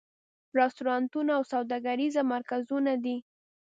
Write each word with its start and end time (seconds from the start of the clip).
رستورانتونه 0.59 1.31
او 1.37 1.43
سوداګریز 1.53 2.15
مرکزونه 2.33 2.91
دي. 3.03 3.17